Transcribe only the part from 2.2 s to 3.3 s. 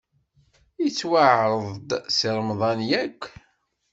Remḍan, yak?